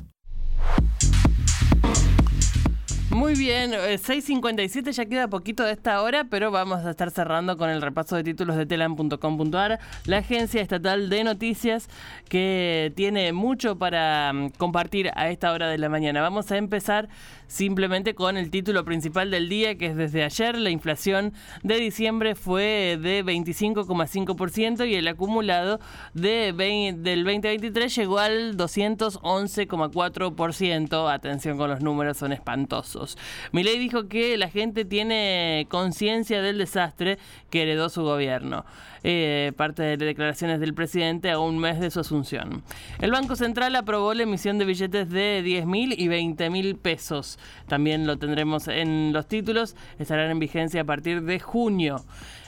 Muy 3.13 3.36
bien, 3.36 3.74
6.57 3.74 4.88
eh, 4.88 4.91
ya 4.91 5.05
queda 5.05 5.27
poquito 5.27 5.63
de 5.63 5.72
esta 5.72 6.01
hora, 6.01 6.24
pero 6.24 6.50
vamos 6.50 6.84
a 6.84 6.89
estar 6.89 7.12
cerrando 7.12 7.58
con 7.58 7.70
el 7.70 7.79
repaso 7.79 8.15
de 8.15 8.24
títulos 8.24 8.55
de 8.55 8.65
telam.com.ar, 8.65 9.79
la 10.05 10.17
agencia 10.17 10.60
estatal 10.63 11.10
de 11.10 11.24
noticias 11.24 11.89
que 12.27 12.91
tiene 12.96 13.32
mucho 13.32 13.77
para 13.77 14.34
mm, 14.34 14.50
compartir 14.58 15.12
a 15.13 15.29
esta 15.29 15.51
hora 15.51 15.70
de 15.70 15.77
la 15.77 15.89
mañana. 15.89 16.24
Vamos 16.24 16.51
a 16.51 16.58
empezar 16.58 17.08
simplemente 17.53 18.15
con 18.15 18.36
el 18.36 18.50
título 18.50 18.83
principal 18.83 19.29
del 19.29 19.48
día, 19.48 19.77
que 19.77 19.86
es 19.86 19.95
desde 19.95 20.24
ayer, 20.24 20.57
la 20.57 20.72
inflación 20.72 21.33
de 21.62 21.75
diciembre 21.75 22.33
fue 22.33 22.98
de 23.00 23.24
25,5% 23.24 24.89
y 24.89 24.95
el 24.95 25.07
acumulado 25.07 25.79
de 26.15 26.51
del 26.98 27.24
2023 27.24 27.95
llegó 27.95 28.17
al 28.17 28.57
211,4%. 28.57 31.13
Atención 31.13 31.57
con 31.57 31.69
los 31.69 31.81
números, 31.81 32.17
son 32.17 32.33
espantosos. 32.33 33.19
Milei 33.51 33.77
dijo 33.77 34.07
que 34.07 34.36
la 34.38 34.50
gente 34.50 34.83
tiene 34.83 35.67
conciencia 35.69 36.41
del 36.41 36.57
desastre 36.57 37.19
que 37.51 37.62
heredó 37.62 37.89
su 37.89 38.01
gobierno. 38.01 38.65
Eh, 39.05 39.51
parte 39.57 39.83
de 39.83 39.98
las 39.98 40.07
declaraciones 40.07 40.62
del 40.62 40.74
presidente 40.74 41.29
a 41.29 41.38
un 41.38 41.60
mes 41.60 41.79
de 41.81 41.91
su 41.91 42.00
asunción. 42.00 42.63
El 43.01 43.12
Banco 43.12 43.36
Central 43.36 43.75
aprobó 43.75 44.13
la 44.13 44.24
emisión 44.24 44.57
de 44.57 44.65
billetes 44.65 45.10
de 45.10 45.41
10 45.43 45.65
mil 45.65 45.93
y 46.00 46.07
20 46.07 46.50
mil 46.50 46.77
pesos. 46.77 47.38
También 47.67 48.07
lo 48.07 48.17
tendremos 48.17 48.69
en 48.69 49.12
los 49.12 49.27
títulos, 49.27 49.75
estarán 50.00 50.31
en 50.31 50.39
vigencia 50.39 50.81
a 50.81 50.86
partir 50.86 51.22
de 51.24 51.39
junio. 51.39 51.98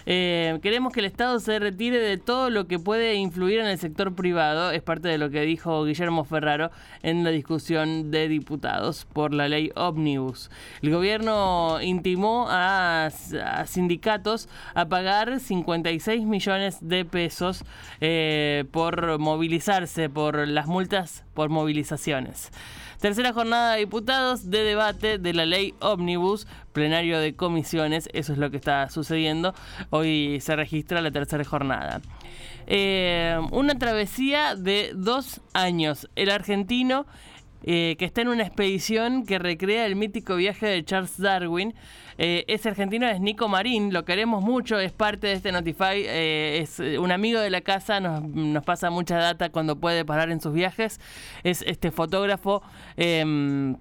Eh, 0.06 0.60
queremos 0.62 0.94
que 0.94 1.00
el 1.00 1.06
Estado 1.06 1.40
se 1.40 1.58
retire 1.60 2.00
de 2.00 2.18
todo 2.18 2.50
lo 2.50 2.68
que 2.68 2.80
puede 2.80 3.16
influir 3.16 3.60
en 3.60 3.66
el 3.66 3.78
sector 3.80 4.14
privado, 4.16 4.72
es 4.72 4.82
parte 4.82 5.08
de 5.08 5.18
lo 5.18 5.30
que 5.30 5.42
dijo 5.42 5.84
Guillermo 5.86 6.24
Ferraro 6.24 6.72
en 7.02 7.24
la 7.24 7.32
discusión 7.32 8.12
de 8.12 8.28
diputados 8.28 9.06
por 9.06 9.34
la 9.34 9.48
ley 9.48 9.72
Omnibus. 9.76 10.52
El 10.82 10.92
gobierno 10.92 11.82
intimó 11.82 12.48
a, 12.50 13.10
sindicatos 13.66 14.48
a 14.74 14.86
pagar 14.88 15.40
56 15.40 16.26
millones 16.26 16.78
de 16.82 17.06
pesos 17.06 17.64
eh, 18.02 18.66
por 18.72 19.18
movilizarse, 19.20 20.10
por 20.10 20.48
las 20.48 20.68
multas 20.68 21.24
por 21.34 21.50
movilizaciones. 21.50 22.52
Tercera 23.00 23.34
jornada 23.34 23.74
de 23.74 23.80
diputados 23.80 24.50
de 24.50 24.64
debate 24.64 25.18
de 25.18 25.34
la 25.34 25.46
ley 25.46 25.74
Omnibus, 25.80 26.48
plenario 26.74 27.20
de 27.20 27.36
comisiones, 27.36 28.10
eso 28.14 28.34
es 28.34 28.40
lo 28.40 28.52
que 28.52 28.58
está 28.58 28.90
sucediendo. 28.90 29.54
Hoy 29.90 30.40
se 30.42 30.56
registra 30.56 31.02
la 31.02 31.12
tercera 31.12 31.44
jornada. 31.44 32.02
Eh, 32.68 33.38
una 33.52 33.78
travesía 33.78 34.56
de 34.56 34.92
dos 34.96 35.42
años. 35.54 36.10
El 36.16 36.32
argentino 36.32 37.06
eh, 37.68 37.96
que 37.98 38.06
está 38.06 38.22
en 38.22 38.28
una 38.28 38.44
expedición 38.44 39.26
que 39.26 39.40
recrea 39.40 39.88
el 39.88 39.96
mítico 39.96 40.36
viaje 40.36 40.68
de 40.68 40.86
Charles 40.86 41.20
Darwin. 41.20 41.74
Eh, 42.20 42.46
ese 42.48 42.70
argentino 42.70 43.08
es 43.08 43.20
Nico 43.20 43.50
Marín, 43.50 43.92
lo 43.92 44.06
queremos 44.06 44.44
mucho, 44.44 44.80
es 44.80 44.92
parte 44.92 45.28
de 45.28 45.34
este 45.34 45.52
Notify, 45.52 45.96
eh, 46.06 46.60
es 46.62 46.80
un 46.80 47.12
amigo 47.12 47.40
de 47.40 47.50
la 47.50 47.62
casa, 47.62 48.00
nos, 48.00 48.24
nos, 48.24 48.64
pasa 48.64 48.90
mucha 48.90 49.18
data 49.18 49.50
cuando 49.50 49.78
puede 49.78 50.06
parar 50.06 50.30
en 50.30 50.40
sus 50.40 50.54
viajes. 50.54 51.02
Es 51.44 51.64
este 51.64 51.90
fotógrafo. 51.92 52.62
Em, 52.98 53.76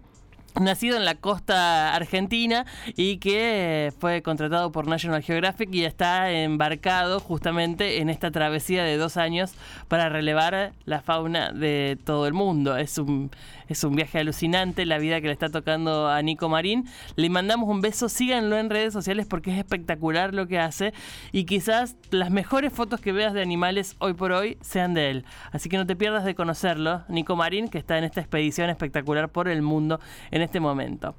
nacido 0.61 0.97
en 0.97 1.05
la 1.05 1.17
costa 1.17 1.95
argentina 1.95 2.65
y 2.97 3.19
que 3.19 3.93
fue 3.99 4.23
contratado 4.23 4.71
por 4.71 4.87
National 4.87 5.23
Geographic 5.23 5.73
y 5.73 5.85
está 5.85 6.31
embarcado 6.31 7.21
justamente 7.21 8.01
en 8.01 8.09
esta 8.09 8.31
travesía 8.31 8.85
de 8.85 8.97
dos 8.97 9.17
años 9.17 9.55
para 9.89 10.09
relevar 10.09 10.73
la 10.85 11.01
fauna 11.01 11.51
de 11.51 11.99
todo 12.05 12.27
el 12.27 12.35
mundo. 12.35 12.77
Es 12.77 12.99
un, 12.99 13.31
es 13.69 13.85
un 13.85 13.97
viaje 13.97 14.19
alucinante, 14.19 14.87
la 14.87 14.99
vida 14.99 15.21
que 15.21 15.27
le 15.27 15.33
está 15.33 15.49
tocando 15.49 16.09
a 16.09 16.21
Nico 16.23 16.49
Marín. 16.49 16.89
Le 17.17 17.31
mandamos 17.31 17.69
un 17.69 17.81
beso, 17.81 18.09
síganlo 18.09 18.59
en 18.59 18.71
redes 18.71 18.93
sociales 18.93 19.27
porque 19.27 19.53
es 19.53 19.59
espectacular 19.59 20.35
lo 20.35 20.47
que 20.47 20.59
hace 20.59 20.93
y 21.33 21.45
quizás 21.45 21.97
las 22.11 22.31
mejores 22.31 22.73
fotos 22.73 23.01
que 23.01 23.13
veas 23.13 23.33
de 23.35 23.43
animales 23.43 23.97
hoy 23.99 24.15
por 24.15 24.33
hoy 24.33 24.59
sean 24.61 24.95
de 24.95 25.11
él. 25.11 25.25
Así 25.53 25.69
que 25.69 25.77
no 25.77 25.87
te 25.87 25.97
pierdas 25.97 26.25
de 26.25 26.35
conocerlo, 26.35 27.03
Nico 27.09 27.37
Marín, 27.37 27.69
que 27.69 27.79
está 27.79 27.99
en 27.99 28.05
esta 28.05 28.21
expedición 28.21 28.71
espectacular 28.71 29.29
por 29.31 29.49
el 29.49 29.63
mundo 29.63 30.01
en 30.31 30.43
este 30.43 30.61
momento. 30.61 31.15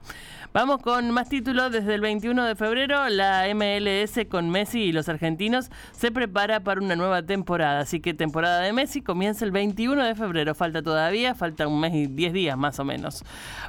Vamos 0.55 0.81
con 0.81 1.11
más 1.11 1.27
títulos. 1.27 1.69
Desde 1.69 1.95
el 1.95 1.99
21 1.99 2.45
de 2.45 2.55
febrero, 2.55 3.09
la 3.09 3.45
MLS 3.53 4.25
con 4.29 4.49
Messi 4.49 4.83
y 4.83 4.91
los 4.93 5.09
argentinos 5.09 5.69
se 5.91 6.13
prepara 6.13 6.61
para 6.61 6.79
una 6.79 6.95
nueva 6.95 7.23
temporada. 7.23 7.81
Así 7.81 7.99
que 7.99 8.13
temporada 8.13 8.61
de 8.61 8.71
Messi 8.71 9.01
comienza 9.01 9.43
el 9.43 9.51
21 9.51 10.01
de 10.05 10.15
febrero. 10.15 10.55
Falta 10.55 10.81
todavía, 10.81 11.35
falta 11.35 11.67
un 11.67 11.81
mes 11.81 11.93
y 11.93 12.07
10 12.07 12.31
días 12.35 12.55
más 12.55 12.79
o 12.79 12.85
menos. 12.85 13.23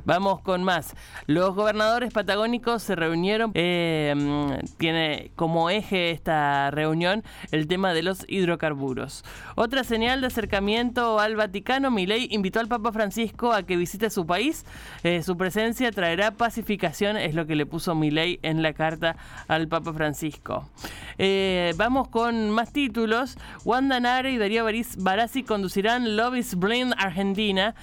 Vamos 0.04 0.42
con 0.42 0.62
más. 0.62 0.94
Los 1.26 1.54
gobernadores 1.54 2.12
patagónicos 2.12 2.82
se 2.82 2.94
reunieron. 2.94 3.52
Eh, 3.54 4.14
tiene 4.76 5.30
como 5.36 5.70
eje 5.70 6.10
esta 6.10 6.70
reunión 6.70 7.24
el 7.50 7.66
tema 7.66 7.94
de 7.94 8.02
los 8.02 8.26
hidrocarburos. 8.28 9.24
Otra 9.54 9.84
señal 9.84 10.20
de 10.20 10.26
acercamiento 10.26 11.18
al 11.18 11.36
Vaticano, 11.36 11.90
Milei 11.90 12.28
invitó 12.30 12.60
al 12.60 12.68
Papa 12.68 12.92
Francisco 12.92 13.52
a 13.52 13.62
que 13.62 13.78
visite 13.78 14.10
su 14.10 14.26
país. 14.26 14.66
Eh, 15.02 15.22
su 15.22 15.36
presencia 15.38 15.90
traerá 15.92 16.32
pacificación, 16.32 17.16
es 17.16 17.34
lo 17.34 17.46
que 17.46 17.56
le 17.56 17.64
puso 17.64 17.94
Milei 17.94 18.38
en 18.42 18.62
la 18.62 18.74
carta 18.74 19.16
al 19.48 19.68
Papa 19.68 19.92
Francisco. 19.92 20.68
Eh, 21.18 21.72
vamos 21.76 22.08
con 22.08 22.50
más 22.50 22.72
títulos. 22.72 23.38
Wanda 23.64 24.00
Nara 24.00 24.28
y 24.28 24.36
Darío 24.36 24.66
Barassi 24.98 25.42
conducirán 25.42 26.16
Love 26.16 26.36
is 26.36 26.54
Blind 26.56 26.94
Argentina, 26.98 27.74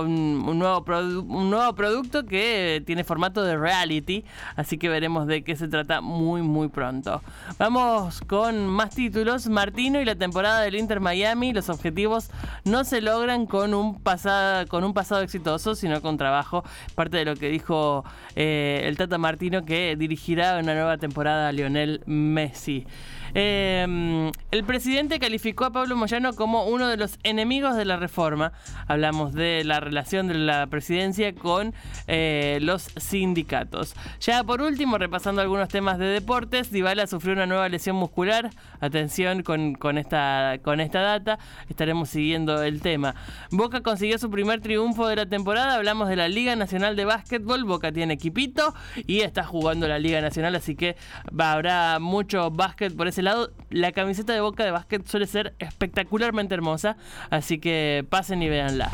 un, 0.00 0.58
nuevo 0.58 0.84
un 1.28 1.50
nuevo 1.50 1.74
producto 1.74 2.24
que 2.24 2.82
tiene 2.86 3.04
formato 3.04 3.42
de 3.42 3.56
reality, 3.56 4.24
así 4.56 4.78
que 4.78 4.88
veremos 4.88 5.26
de 5.26 5.42
qué 5.42 5.56
se 5.56 5.68
trata 5.68 6.00
muy 6.00 6.42
muy 6.42 6.68
pronto. 6.68 7.22
Vamos 7.58 8.20
con 8.26 8.66
más 8.66 8.94
títulos. 8.94 9.48
Martino 9.48 10.00
y 10.00 10.04
la 10.04 10.14
temporada 10.14 10.60
del 10.60 10.76
Inter 10.76 11.00
Miami, 11.00 11.52
los 11.52 11.68
objetivos 11.68 12.30
no 12.64 12.84
se 12.84 13.00
logran 13.00 13.46
con 13.46 13.74
un 13.74 14.00
pasado, 14.00 14.66
con 14.66 14.84
un 14.84 14.94
pasado 14.94 15.22
exitoso, 15.22 15.74
sino 15.74 16.00
con 16.00 16.16
trabajo. 16.16 16.64
Parte 16.94 17.18
de 17.18 17.24
lo 17.24 17.36
que 17.36 17.48
dijo 17.48 18.04
eh, 18.36 18.82
el 18.84 18.96
Tata 18.96 19.18
Martino 19.18 19.64
que 19.64 19.96
dirigirá 19.96 20.58
una 20.58 20.74
nueva 20.74 20.98
temporada 20.98 21.48
a 21.48 21.52
Lionel 21.52 22.02
Messi. 22.06 22.86
Em, 23.34 24.32
el 24.50 24.64
presidente 24.64 25.20
calificó 25.20 25.64
a 25.64 25.70
Pablo 25.70 25.94
Moyano 25.96 26.32
como 26.34 26.64
uno 26.64 26.88
de 26.88 26.96
los 26.96 27.18
enemigos 27.22 27.76
de 27.76 27.84
la 27.84 27.96
reforma. 27.96 28.52
Hablamos 28.88 29.32
de 29.32 29.39
la 29.64 29.80
relación 29.80 30.28
de 30.28 30.34
la 30.34 30.66
presidencia 30.66 31.34
con 31.34 31.74
eh, 32.06 32.58
los 32.62 32.88
sindicatos. 32.96 33.94
Ya 34.20 34.44
por 34.44 34.62
último, 34.62 34.98
repasando 34.98 35.40
algunos 35.40 35.68
temas 35.68 35.98
de 35.98 36.06
deportes, 36.06 36.70
Dybala 36.70 37.06
sufrió 37.06 37.34
una 37.34 37.46
nueva 37.46 37.68
lesión 37.68 37.96
muscular. 37.96 38.50
Atención 38.80 39.42
con, 39.42 39.74
con, 39.74 39.98
esta, 39.98 40.58
con 40.62 40.80
esta 40.80 41.00
data, 41.00 41.38
estaremos 41.68 42.08
siguiendo 42.08 42.62
el 42.62 42.80
tema. 42.80 43.14
Boca 43.50 43.82
consiguió 43.82 44.18
su 44.18 44.30
primer 44.30 44.60
triunfo 44.60 45.06
de 45.06 45.16
la 45.16 45.26
temporada. 45.26 45.74
Hablamos 45.74 46.08
de 46.08 46.16
la 46.16 46.28
Liga 46.28 46.56
Nacional 46.56 46.96
de 46.96 47.04
Básquetbol. 47.04 47.64
Boca 47.64 47.92
tiene 47.92 48.14
equipito 48.14 48.74
y 49.06 49.20
está 49.20 49.44
jugando 49.44 49.88
la 49.88 49.98
Liga 49.98 50.20
Nacional, 50.20 50.54
así 50.54 50.76
que 50.76 50.96
habrá 51.38 51.98
mucho 51.98 52.50
básquet 52.50 52.94
por 52.96 53.08
ese 53.08 53.22
lado, 53.22 53.50
la 53.70 53.92
camiseta 53.92 54.32
de 54.32 54.40
Boca 54.40 54.64
de 54.64 54.70
básquet 54.70 55.06
suele 55.06 55.26
ser 55.26 55.54
espectacularmente 55.58 56.54
hermosa, 56.54 56.96
así 57.30 57.58
que 57.58 58.04
pasen 58.08 58.42
y 58.42 58.48
véanla. 58.48 58.90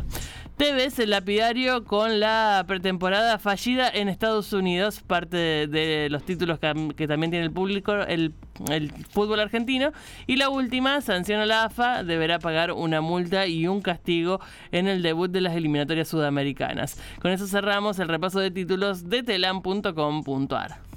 Tevez, 0.56 0.98
el 1.00 1.10
lapidario 1.10 1.84
con 1.84 2.18
la 2.18 2.64
pretemporada 2.66 3.38
fallida 3.38 3.90
en 3.90 4.08
Estados 4.08 4.54
Unidos, 4.54 5.02
parte 5.06 5.36
de, 5.36 6.08
los 6.10 6.24
títulos 6.24 6.58
que, 6.58 7.06
también 7.06 7.30
tiene 7.30 7.44
el 7.44 7.52
público, 7.52 7.92
el, 7.92 8.32
el, 8.70 8.90
fútbol 9.10 9.40
argentino. 9.40 9.92
Y 10.26 10.36
la 10.36 10.48
última, 10.48 11.02
sanciona 11.02 11.44
la 11.44 11.64
AFA, 11.64 12.02
deberá 12.04 12.38
pagar 12.38 12.72
una 12.72 13.02
multa 13.02 13.46
y 13.46 13.66
un 13.66 13.82
castigo 13.82 14.40
en 14.72 14.88
el 14.88 15.02
debut 15.02 15.30
de 15.30 15.42
las 15.42 15.54
eliminatorias 15.54 16.08
sudamericanas. 16.08 16.98
Con 17.20 17.32
eso 17.32 17.46
cerramos 17.46 17.98
el 17.98 18.08
repaso 18.08 18.40
de 18.40 18.50
títulos 18.50 19.10
de 19.10 19.22
telam.com.ar. 19.22 20.95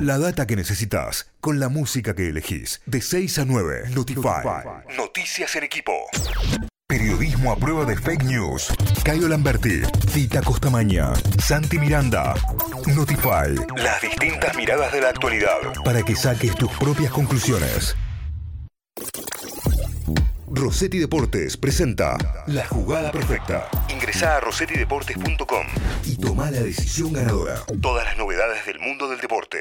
La 0.00 0.16
data 0.16 0.46
que 0.46 0.56
necesitas, 0.56 1.30
con 1.42 1.60
la 1.60 1.68
música 1.68 2.14
que 2.14 2.30
elegís. 2.30 2.80
De 2.86 3.02
6 3.02 3.40
a 3.40 3.44
9, 3.44 3.90
Notify. 3.90 4.46
Noticias 4.96 5.54
en 5.56 5.64
equipo. 5.64 5.92
Periodismo 6.86 7.52
a 7.52 7.56
prueba 7.56 7.84
de 7.84 7.96
fake 7.96 8.24
news. 8.24 8.72
Caio 9.04 9.28
Lamberti, 9.28 9.82
Tita 10.10 10.40
Costamaña, 10.40 11.12
Santi 11.38 11.78
Miranda. 11.78 12.34
Notify. 12.86 13.54
Las 13.76 14.00
distintas 14.00 14.56
miradas 14.56 14.90
de 14.90 15.02
la 15.02 15.10
actualidad. 15.10 15.58
Para 15.84 16.02
que 16.02 16.16
saques 16.16 16.54
tus 16.54 16.72
propias 16.78 17.12
conclusiones. 17.12 17.94
Rossetti 20.46 20.98
Deportes 20.98 21.58
presenta 21.58 22.16
La 22.46 22.66
Jugada 22.66 23.12
Perfecta. 23.12 23.68
Ingresa 23.90 24.36
a 24.36 24.40
rossettideportes.com 24.40 25.66
y 26.04 26.16
toma 26.16 26.50
la 26.50 26.60
decisión 26.60 27.12
ganadora. 27.12 27.62
Todas 27.82 28.06
las 28.06 28.16
novedades 28.16 28.64
del 28.64 28.80
mundo 28.80 29.08
del 29.08 29.20
deporte. 29.20 29.58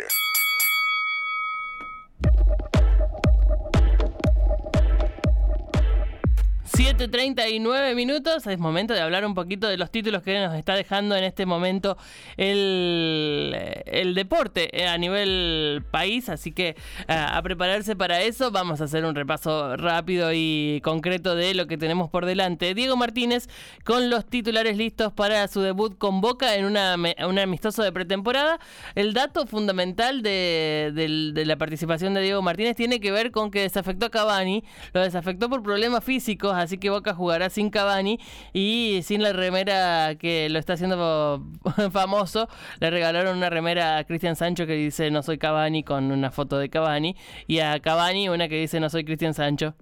7.39 6.80 7.94
minutos, 7.94 8.48
es 8.48 8.58
momento 8.58 8.94
de 8.94 9.02
hablar 9.02 9.26
un 9.26 9.34
poquito 9.34 9.68
de 9.68 9.76
los 9.76 9.92
títulos 9.92 10.24
que 10.24 10.40
nos 10.40 10.56
está 10.56 10.76
dejando 10.76 11.14
en 11.18 11.26
este 11.26 11.46
momento 11.46 11.98
el, 12.38 13.54
el 13.86 14.16
deporte 14.16 14.70
eh, 14.72 14.88
a 14.88 14.98
nivel 14.98 15.84
país, 15.92 16.30
así 16.30 16.54
que 16.54 16.78
a 17.10 17.42
prepararse 17.42 17.98
para 17.98 18.22
eso 18.22 18.50
vamos 18.52 18.80
a 18.80 18.86
hacer 18.86 19.04
un 19.04 19.14
repaso 19.14 19.76
rápido 19.76 20.32
y 20.34 20.80
concreto 20.82 21.36
de 21.36 21.54
lo 21.54 21.68
que 21.68 21.78
tenemos 21.78 22.10
por 22.10 22.26
delante. 22.26 22.74
Diego 22.74 22.96
Martínez 22.96 23.50
con 23.84 24.10
los 24.10 24.26
titulares 24.26 24.78
listos 24.78 25.12
para 25.12 25.50
su 25.50 25.60
debut 25.60 25.98
con 25.98 26.22
Boca 26.22 26.56
en 26.56 26.64
una, 26.64 26.96
un 26.96 27.40
amistoso 27.40 27.84
de 27.84 27.92
pretemporada. 27.92 28.58
El 28.96 29.14
dato 29.14 29.48
fundamental 29.48 30.22
de, 30.22 30.94
de 30.94 31.46
la 31.46 31.58
participación 31.58 32.14
de 32.14 32.22
Diego 32.22 32.42
Martínez 32.42 32.78
tiene 32.78 33.02
que 33.02 33.12
ver 33.12 33.32
con 33.32 33.52
que 33.52 33.64
desafectó 33.64 34.06
a 34.06 34.12
Cavani, 34.12 34.64
lo 34.94 35.02
desafectó 35.02 35.50
por 35.50 35.62
problemas 35.62 36.06
físicos, 36.06 36.69
que 36.78 36.90
Boca 36.90 37.14
jugará 37.14 37.50
sin 37.50 37.70
Cavani 37.70 38.20
y 38.54 39.02
sin 39.04 39.24
la 39.24 39.34
remera 39.34 40.16
que 40.16 40.50
lo 40.50 40.60
está 40.60 40.74
haciendo 40.74 41.44
famoso. 41.92 42.48
Le 42.80 42.90
regalaron 42.90 43.38
una 43.38 43.50
remera 43.50 43.98
a 43.98 44.04
Cristian 44.04 44.36
Sancho 44.36 44.66
que 44.66 44.74
dice 44.74 45.12
no 45.12 45.24
soy 45.24 45.38
Cavani 45.38 45.84
con 45.84 46.12
una 46.12 46.32
foto 46.32 46.58
de 46.58 46.70
Cavani 46.70 47.16
y 47.48 47.60
a 47.60 47.80
Cavani 47.80 48.30
una 48.30 48.48
que 48.48 48.60
dice 48.60 48.80
no 48.80 48.90
soy 48.90 49.04
Cristian 49.04 49.34
Sancho. 49.34 49.76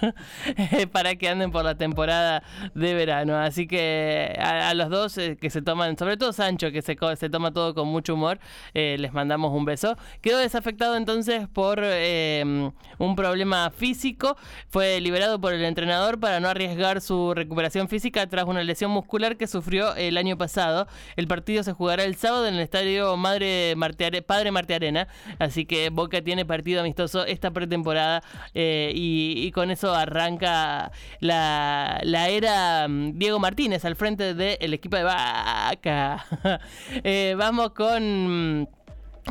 para 0.92 1.16
que 1.16 1.28
anden 1.28 1.50
por 1.50 1.64
la 1.64 1.76
temporada 1.76 2.42
de 2.74 2.94
verano. 2.94 3.36
Así 3.38 3.66
que 3.66 4.36
a, 4.38 4.72
los 4.74 4.90
dos 4.90 5.18
eh, 5.18 5.36
que 5.40 5.50
se 5.50 5.62
toman, 5.62 5.96
sobre 5.96 6.16
todo 6.16 6.32
Sancho, 6.32 6.70
que 6.70 6.82
se, 6.82 6.96
se 7.16 7.30
toma 7.30 7.52
todo 7.52 7.74
con 7.74 7.88
mucho 7.88 8.14
humor, 8.14 8.38
eh, 8.74 8.96
les 8.98 9.12
mandamos 9.12 9.52
un 9.52 9.64
beso. 9.64 9.96
Quedó 10.20 10.38
desafectado 10.38 10.96
entonces 10.96 11.48
por 11.48 11.80
eh, 11.82 12.70
un 12.98 13.16
problema 13.16 13.70
físico. 13.70 14.36
Fue 14.68 15.00
liberado 15.00 15.40
por 15.40 15.52
el 15.52 15.64
entrenador 15.64 16.19
para 16.20 16.40
no 16.40 16.48
arriesgar 16.48 17.00
su 17.00 17.34
recuperación 17.34 17.88
física 17.88 18.26
tras 18.26 18.44
una 18.44 18.62
lesión 18.62 18.90
muscular 18.90 19.36
que 19.36 19.46
sufrió 19.46 19.94
el 19.96 20.16
año 20.16 20.36
pasado. 20.36 20.86
El 21.16 21.26
partido 21.26 21.62
se 21.62 21.72
jugará 21.72 22.04
el 22.04 22.16
sábado 22.16 22.46
en 22.46 22.54
el 22.54 22.60
estadio 22.60 23.16
Madre 23.16 23.74
Padre 24.26 24.50
Marte 24.52 24.74
Arena. 24.74 25.08
Así 25.38 25.64
que 25.64 25.90
Boca 25.90 26.22
tiene 26.22 26.44
partido 26.44 26.80
amistoso 26.80 27.24
esta 27.24 27.50
pretemporada 27.50 28.22
y 28.54 29.50
con 29.52 29.70
eso 29.70 29.94
arranca 29.94 30.92
la, 31.20 32.00
era 32.28 32.86
mm, 32.88 33.18
Diego 33.18 33.38
Martínez 33.38 33.84
al 33.84 33.96
frente 33.96 34.34
del 34.34 34.74
equipo 34.74 34.96
de 34.96 35.04
Vaca. 35.04 36.24
Eh, 37.02 37.34
vamos 37.36 37.70
con... 37.70 38.68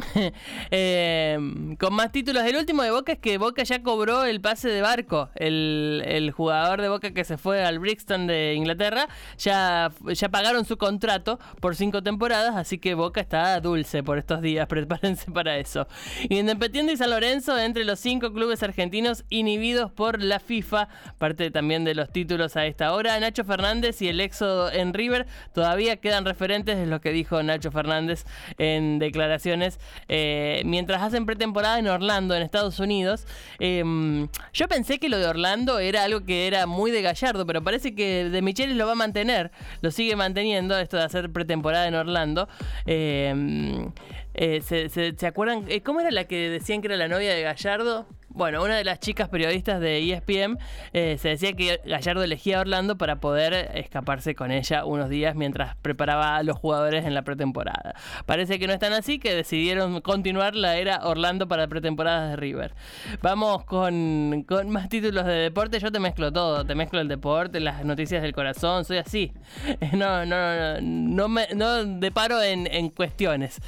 Em, 0.71 1.75
con 1.75 1.93
más 1.93 2.11
títulos. 2.11 2.43
El 2.43 2.55
último 2.55 2.83
de 2.83 2.91
Boca 2.91 3.13
es 3.13 3.19
que 3.19 3.37
Boca 3.37 3.63
ya 3.63 3.81
cobró 3.81 4.25
el 4.25 4.41
pase 4.41 4.69
de 4.69 4.81
barco. 4.81 5.29
El, 5.35 6.31
jugador 6.35 6.81
de 6.81 6.89
Boca 6.89 7.11
que 7.11 7.23
se 7.23 7.37
fue 7.37 7.63
al 7.63 7.79
Brixton 7.79 8.27
de 8.27 8.53
Inglaterra 8.53 9.07
ya, 9.37 9.91
pagaron 10.31 10.65
su 10.65 10.77
contrato 10.77 11.39
por 11.59 11.75
cinco 11.75 12.03
temporadas, 12.03 12.55
así 12.55 12.77
que 12.77 12.93
Boca 12.93 13.19
está 13.21 13.59
dulce 13.59 14.03
por 14.03 14.17
estos 14.17 14.41
días. 14.41 14.67
Prepárense 14.69 15.31
para 15.31 15.57
eso. 15.57 15.87
Independiente 16.29 16.93
y 16.93 16.97
San 16.97 17.09
Lorenzo, 17.09 17.57
entre 17.57 17.83
los 17.83 17.99
cinco 17.99 18.31
clubes 18.31 18.61
argentinos 18.63 19.25
inhibidos 19.29 19.91
por 19.91 20.21
la 20.21 20.39
FIFA, 20.39 20.87
parte 21.17 21.51
también 21.51 21.83
de 21.83 21.95
los 21.95 22.11
títulos 22.11 22.55
a 22.55 22.65
esta 22.65 22.93
hora. 22.93 23.19
Nacho 23.19 23.43
Fernández 23.43 24.01
y 24.01 24.07
el 24.07 24.19
éxodo 24.21 24.71
en 24.71 24.93
River 24.93 25.27
todavía 25.53 25.97
quedan 25.97 26.25
referentes 26.25 26.77
de 26.77 26.85
lo 26.85 27.01
que 27.01 27.11
dijo 27.11 27.41
Nacho 27.43 27.71
Fernández 27.71 28.25
en 28.57 28.99
declaraciones 28.99 29.79
eh, 30.07 30.61
mientras 30.65 31.01
hacen 31.01 31.25
pretemporada 31.25 31.79
en 31.79 31.87
Orlando, 31.87 32.35
en 32.35 32.41
Estados 32.41 32.79
Unidos. 32.79 33.25
Em, 33.59 34.27
yo 34.53 34.67
pensé 34.67 34.99
que 34.99 35.09
lo 35.09 35.17
de 35.17 35.27
Orlando 35.27 35.79
era 35.79 36.03
algo 36.03 36.25
que 36.25 36.47
era 36.47 36.65
muy 36.65 36.91
de 36.91 37.01
Gallardo, 37.01 37.45
pero 37.45 37.63
parece 37.63 37.95
que 37.95 38.29
De 38.29 38.41
Michelis 38.41 38.75
lo 38.75 38.85
va 38.85 38.93
a 38.93 38.95
mantener, 38.95 39.51
lo 39.81 39.91
sigue 39.91 40.15
manteniendo, 40.15 40.77
esto 40.77 40.97
de 40.97 41.03
hacer 41.03 41.31
pretemporada 41.31 41.87
en 41.87 41.95
Orlando. 41.95 42.47
Em, 42.85 43.91
eh, 44.33 44.61
se, 44.61 45.27
acuerdan? 45.27 45.65
Eh, 45.67 45.81
¿Cómo 45.81 45.99
era 45.99 46.11
la 46.11 46.25
que 46.25 46.49
decían 46.49 46.81
que 46.81 46.87
era 46.87 46.97
la 46.97 47.07
novia 47.07 47.33
de 47.33 47.41
Gallardo? 47.41 48.07
Bueno, 48.31 48.63
una 48.63 48.77
de 48.77 48.83
las 48.83 48.99
chicas 48.99 49.27
periodistas 49.27 49.81
de 49.81 50.13
ESPN 50.13 50.59
eh, 50.93 51.17
se 51.19 51.29
decía 51.29 51.53
que 51.53 51.81
Gallardo 51.83 52.23
elegía 52.23 52.59
a 52.59 52.61
Orlando 52.61 52.95
para 52.95 53.19
poder 53.19 53.71
escaparse 53.73 54.35
con 54.35 54.51
ella 54.51 54.85
unos 54.85 55.09
días 55.09 55.35
mientras 55.35 55.75
preparaba 55.77 56.37
a 56.37 56.43
los 56.43 56.55
jugadores 56.55 57.05
en 57.05 57.15
la 57.15 57.23
pretemporada. 57.23 57.95
Parece 58.27 58.59
que 58.59 58.67
no 58.67 58.73
están 58.73 58.93
así, 58.93 59.17
que 59.17 59.33
decidieron 59.33 60.01
continuar 60.01 60.55
la 60.55 60.77
era 60.77 60.99
Orlando 61.05 61.47
para 61.47 61.67
pretemporadas 61.67 62.29
de 62.29 62.35
River. 62.35 62.75
Vamos 63.23 63.65
con, 63.65 64.45
más 64.67 64.89
títulos 64.89 65.25
de 65.25 65.33
deporte. 65.33 65.79
Yo 65.79 65.91
te 65.91 65.99
mezclo 65.99 66.31
todo, 66.31 66.63
te 66.65 66.75
mezclo 66.75 67.01
el 67.01 67.07
deporte, 67.07 67.59
las 67.59 67.83
noticias 67.83 68.21
del 68.21 68.33
corazón, 68.33 68.85
soy 68.85 68.97
así. 68.97 69.31
No, 69.99 70.25
no, 70.25 70.55
no, 70.55 70.81
no, 70.81 71.27
me, 71.27 71.47
no 71.55 71.83
deparo 71.83 72.41
en, 72.41 72.67
en 72.71 72.89
cuestiones. 72.89 73.59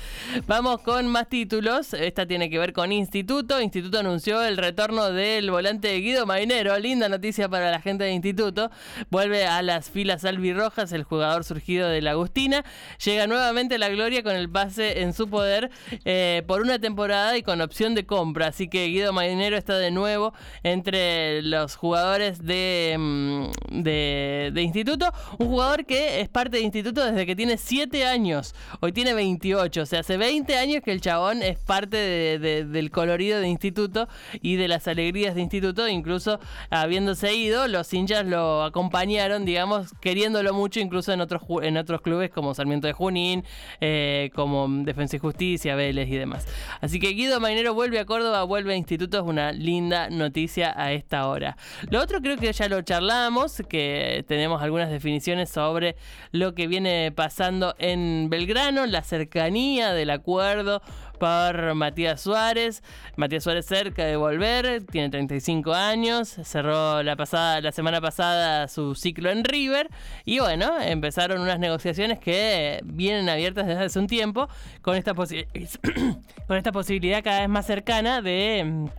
Vamos 0.47 0.81
con 0.81 1.07
más 1.07 1.27
títulos. 1.27 1.93
Esta 1.93 2.25
tiene 2.25 2.49
que 2.49 2.59
ver 2.59 2.73
con 2.73 2.91
Instituto. 2.91 3.59
Instituto 3.59 3.99
anunció 3.99 4.39
retorno 4.57 5.11
del 5.11 5.51
volante 5.51 5.95
Guido 5.97 6.25
Mainero. 6.25 6.77
Linda 6.79 7.09
noticia 7.09 7.49
para 7.49 7.71
la 7.71 7.81
gente 7.81 8.03
de 8.03 8.11
Instituto. 8.11 8.71
Vuelve 9.09 9.45
a 9.45 9.61
las 9.61 9.89
filas 9.89 10.25
albirrojas 10.25 10.91
el 10.91 11.03
jugador 11.03 11.43
surgido 11.43 11.89
de 11.89 12.01
la 12.01 12.11
Agustina. 12.11 12.63
Llega 13.03 13.27
nuevamente 13.27 13.75
a 13.75 13.77
la 13.77 13.89
gloria 13.89 14.23
con 14.23 14.35
el 14.35 14.49
pase 14.49 15.01
en 15.01 15.13
su 15.13 15.29
poder 15.29 15.69
eh, 16.05 16.43
por 16.47 16.61
una 16.61 16.79
temporada 16.79 17.37
y 17.37 17.43
con 17.43 17.61
opción 17.61 17.95
de 17.95 18.05
compra. 18.05 18.47
Así 18.47 18.67
que 18.67 18.87
Guido 18.87 19.13
Mainero 19.13 19.57
está 19.57 19.77
de 19.77 19.91
nuevo 19.91 20.33
entre 20.63 21.41
los 21.41 21.75
jugadores 21.75 22.45
de, 22.45 22.95
mm, 22.97 23.81
de, 23.81 24.61
Instituto. 24.61 25.11
Un 25.37 25.47
jugador 25.47 25.85
que 25.85 26.21
es 26.21 26.29
parte 26.29 26.57
de 26.57 26.63
Instituto 26.63 27.03
desde 27.03 27.25
que 27.25 27.35
tiene 27.35 27.57
7 27.57 28.05
años. 28.05 28.53
Hoy 28.79 28.91
tiene 28.91 29.13
28. 29.13 29.81
O 29.81 29.85
sea, 29.85 30.01
hace 30.01 30.17
20 30.17 30.57
años 30.57 30.81
que 30.83 30.91
el 30.91 31.01
chabón 31.01 31.41
es 31.41 31.57
parte 31.57 31.97
del 31.97 32.91
colorido 32.91 33.39
de 33.39 33.47
Instituto 33.47 34.07
y 34.51 34.55
de 34.55 34.67
las 34.67 34.87
alegrías 34.87 35.35
de 35.35 35.41
instituto, 35.41 35.87
incluso 35.87 36.39
habiéndose 36.69 37.33
ido, 37.33 37.67
los 37.67 37.93
hinchas 37.93 38.25
lo 38.25 38.63
acompañaron, 38.63 39.45
digamos, 39.45 39.93
queriéndolo 40.01 40.53
mucho, 40.53 40.79
incluso 40.79 41.13
en 41.13 41.21
otros, 41.21 41.41
en 41.61 41.77
otros 41.77 42.01
clubes 42.01 42.29
como 42.31 42.53
Sarmiento 42.53 42.87
de 42.87 42.93
Junín, 42.93 43.43
eh, 43.79 44.31
como 44.35 44.67
Defensa 44.83 45.15
y 45.15 45.19
Justicia, 45.19 45.75
Vélez 45.75 46.09
y 46.09 46.15
demás. 46.15 46.47
Así 46.81 46.99
que 46.99 47.09
Guido 47.09 47.39
Mainero 47.39 47.73
vuelve 47.73 47.99
a 47.99 48.05
Córdoba, 48.05 48.43
vuelve 48.43 48.73
a 48.73 48.77
instituto, 48.77 49.17
es 49.17 49.23
una 49.23 49.51
linda 49.51 50.09
noticia 50.09 50.73
a 50.75 50.93
esta 50.93 51.27
hora. 51.27 51.57
Lo 51.89 52.01
otro 52.01 52.21
creo 52.21 52.37
que 52.37 52.51
ya 52.51 52.67
lo 52.67 52.81
charlamos, 52.81 53.61
que 53.69 54.25
tenemos 54.27 54.61
algunas 54.61 54.89
definiciones 54.89 55.49
sobre 55.49 55.95
lo 56.31 56.55
que 56.55 56.67
viene 56.67 57.11
pasando 57.15 57.75
en 57.77 58.29
Belgrano, 58.29 58.85
la 58.85 59.03
cercanía 59.03 59.93
del 59.93 60.09
acuerdo 60.09 60.81
por 61.21 61.75
Matías 61.75 62.19
Suárez. 62.19 62.81
Matías 63.15 63.43
Suárez 63.43 63.67
cerca 63.67 64.03
de 64.03 64.15
volver, 64.15 64.83
tiene 64.87 65.07
35 65.11 65.71
años, 65.71 66.29
cerró 66.29 67.03
la, 67.03 67.15
pasada, 67.15 67.61
la 67.61 67.71
semana 67.71 68.01
pasada 68.01 68.67
su 68.67 68.95
ciclo 68.95 69.29
en 69.29 69.43
River 69.43 69.87
y 70.25 70.39
bueno, 70.39 70.81
empezaron 70.81 71.39
unas 71.39 71.59
negociaciones 71.59 72.17
que 72.17 72.81
vienen 72.85 73.29
abiertas 73.29 73.67
desde 73.67 73.83
hace 73.83 73.99
un 73.99 74.07
tiempo 74.07 74.49
con 74.81 74.95
esta, 74.95 75.13
con 76.47 76.57
esta 76.57 76.71
posibilidad 76.71 77.23
cada 77.23 77.41
vez 77.41 77.49
más 77.49 77.67
cercana 77.67 78.23
de 78.23 78.89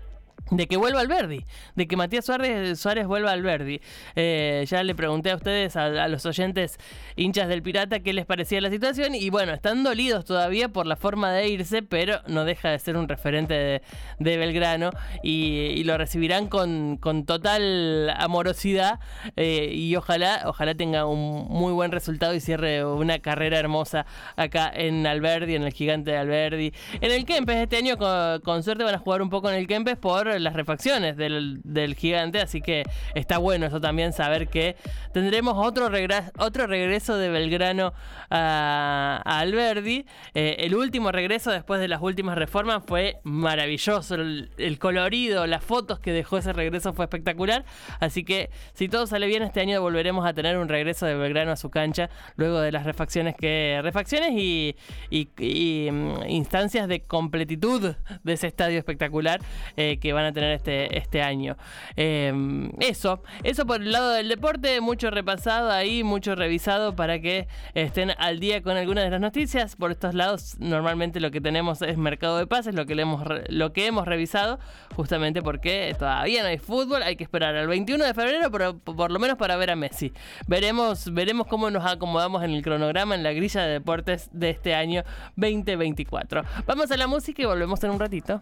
de 0.52 0.66
que 0.66 0.76
vuelva 0.76 1.00
al 1.00 1.08
Verdi, 1.08 1.44
de 1.74 1.88
que 1.88 1.96
Matías 1.96 2.26
Suárez, 2.26 2.78
Suárez 2.78 3.06
vuelva 3.06 3.32
al 3.32 3.42
Verdi. 3.42 3.80
Eh, 4.14 4.64
ya 4.68 4.82
le 4.82 4.94
pregunté 4.94 5.30
a 5.30 5.36
ustedes, 5.36 5.76
a, 5.76 6.08
los 6.08 6.26
oyentes 6.26 6.78
hinchas 7.16 7.48
del 7.48 7.62
Pirata, 7.62 8.00
qué 8.00 8.12
les 8.12 8.26
parecía 8.26 8.60
la 8.60 8.70
situación 8.70 9.14
y 9.14 9.30
bueno, 9.30 9.54
están 9.54 9.82
dolidos 9.82 10.26
todavía 10.26 10.68
por 10.68 10.86
la 10.86 10.96
forma 10.96 11.32
de 11.32 11.48
irse, 11.48 11.82
pero 11.82 12.20
no 12.26 12.44
deja 12.44 12.70
de 12.70 12.78
ser 12.78 12.98
un 12.98 13.08
referente 13.08 13.82
de, 14.18 14.36
Belgrano 14.36 14.90
y, 15.22 15.82
lo 15.84 15.96
recibirán 15.98 16.48
con, 16.48 16.98
total 17.26 18.10
amorosidad 18.10 19.00
eh, 19.36 19.70
y 19.72 19.96
ojalá, 19.96 20.42
ojalá 20.46 20.74
tenga 20.74 21.06
un 21.06 21.48
muy 21.48 21.72
buen 21.72 21.92
resultado 21.92 22.34
y 22.34 22.40
cierre 22.40 22.84
una 22.84 23.18
carrera 23.20 23.58
hermosa 23.58 24.06
acá 24.36 24.70
en 24.72 25.06
Alberdi, 25.06 25.54
en 25.54 25.62
el 25.62 25.72
gigante 25.72 26.10
de 26.12 26.18
Alberdi. 26.18 26.72
En 27.00 27.10
el 27.10 27.24
Kempes 27.24 27.56
este 27.56 27.76
año 27.76 27.96
con, 27.96 28.40
con 28.42 28.62
suerte 28.62 28.84
van 28.84 28.94
a 28.94 28.98
jugar 28.98 29.22
un 29.22 29.30
poco 29.30 29.48
en 29.50 29.56
el 29.56 29.66
Kempes 29.66 29.96
por 29.96 30.41
las 30.42 30.54
refacciones 30.54 31.16
del, 31.16 31.96
gigante, 31.96 32.40
así 32.40 32.60
que 32.60 32.84
está 33.14 33.38
bueno 33.38 33.66
eso 33.66 33.80
también 33.80 34.12
saber 34.12 34.48
que 34.48 34.76
tendremos 35.12 35.54
otro, 35.56 35.88
regreso, 35.88 36.30
otro 36.38 36.66
regreso 36.66 37.16
de 37.16 37.28
Belgrano 37.28 37.92
a, 38.30 39.22
Alberdi. 39.24 40.06
Eh, 40.34 40.56
el 40.60 40.74
último 40.74 41.12
regreso 41.12 41.50
después 41.50 41.80
de 41.80 41.88
las 41.88 42.00
últimas 42.00 42.36
reformas 42.36 42.82
fue 42.86 43.20
maravilloso, 43.22 44.14
el, 44.14 44.78
colorido, 44.78 45.46
las 45.46 45.64
fotos 45.64 45.98
que 45.98 46.12
dejó 46.12 46.38
ese 46.38 46.52
regreso 46.52 46.92
fue 46.92 47.04
espectacular, 47.04 47.64
así 48.00 48.24
que 48.24 48.50
si 48.74 48.88
todo 48.88 49.06
sale 49.06 49.26
bien 49.26 49.42
este 49.42 49.60
año 49.60 49.80
volveremos 49.80 50.26
a 50.26 50.32
tener 50.32 50.58
un 50.58 50.68
regreso 50.68 51.06
de 51.06 51.14
Belgrano 51.14 51.52
a 51.52 51.56
su 51.56 51.70
cancha 51.70 52.10
luego 52.36 52.60
de 52.60 52.72
las 52.72 52.84
refacciones 52.84 53.34
que 53.36 53.80
refacciones 53.82 54.30
y, 54.32 54.76
mm, 55.10 56.28
instancias 56.28 56.88
de 56.88 57.00
completitud 57.00 57.94
de 58.22 58.32
ese 58.32 58.46
estadio 58.46 58.78
espectacular 58.78 59.40
eh, 59.76 59.98
que 60.00 60.12
van 60.12 60.24
a 60.24 60.31
tener 60.32 60.52
este, 60.52 60.98
este 60.98 61.22
año. 61.22 61.56
Em, 61.96 62.70
eso, 62.80 63.22
eso 63.42 63.66
por 63.66 63.82
el 63.82 63.92
lado 63.92 64.10
del 64.10 64.28
deporte, 64.28 64.80
mucho 64.80 65.10
repasado 65.10 65.70
ahí, 65.70 66.04
mucho 66.04 66.34
revisado 66.34 66.94
para 66.94 67.20
que 67.20 67.48
estén 67.74 68.12
al 68.18 68.40
día 68.40 68.62
con 68.62 68.76
algunas 68.76 69.04
de 69.04 69.10
las 69.10 69.20
noticias. 69.20 69.76
Por 69.76 69.90
estos 69.90 70.14
lados, 70.14 70.56
normalmente 70.58 71.20
lo 71.20 71.30
que 71.30 71.40
tenemos 71.40 71.82
es 71.82 71.96
mercado 71.96 72.38
de 72.38 72.46
pases, 72.46 72.74
lo 72.74 72.86
que, 72.86 72.94
hemos, 72.94 73.22
lo 73.48 73.72
que 73.72 73.86
hemos 73.86 74.06
revisado, 74.06 74.58
justamente 74.94 75.42
porque 75.42 75.94
todavía 75.98 76.42
no 76.42 76.48
hay 76.48 76.58
fútbol, 76.58 77.02
hay 77.02 77.16
que 77.16 77.24
esperar 77.24 77.54
al 77.56 77.66
21 77.68 78.04
de 78.04 78.14
febrero, 78.14 78.50
pero 78.50 78.78
por 78.78 79.10
lo 79.10 79.18
menos 79.18 79.36
para 79.36 79.56
ver 79.56 79.70
a 79.70 79.76
Messi. 79.76 80.12
Veremos, 80.46 81.12
veremos 81.12 81.46
cómo 81.46 81.70
nos 81.70 81.84
acomodamos 81.84 82.42
en 82.42 82.50
el 82.50 82.62
cronograma, 82.62 83.14
en 83.14 83.22
la 83.22 83.32
grilla 83.32 83.62
de 83.62 83.72
deportes 83.72 84.28
de 84.32 84.50
este 84.50 84.74
año 84.74 85.04
2024. 85.36 86.42
Vamos 86.66 86.90
a 86.90 86.96
la 86.96 87.06
música 87.06 87.42
y 87.42 87.46
volvemos 87.46 87.82
en 87.84 87.90
un 87.90 88.00
ratito. 88.00 88.40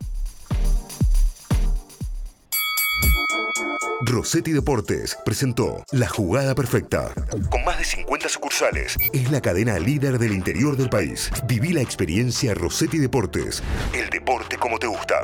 Rossetti 4.02 4.52
Deportes 4.52 5.16
presentó 5.26 5.84
La 5.92 6.08
Jugada 6.08 6.54
Perfecta. 6.54 7.12
Con 7.50 7.64
más 7.64 7.78
de 7.78 7.84
50 7.84 8.30
sucursales, 8.30 8.96
es 9.12 9.30
la 9.30 9.42
cadena 9.42 9.78
líder 9.78 10.18
del 10.18 10.32
interior 10.32 10.76
del 10.76 10.88
país. 10.88 11.30
Viví 11.46 11.74
la 11.74 11.82
experiencia 11.82 12.54
Rossetti 12.54 12.96
Deportes. 12.96 13.62
El 13.92 14.08
deporte 14.08 14.56
como 14.56 14.78
te 14.78 14.86
gusta. 14.86 15.20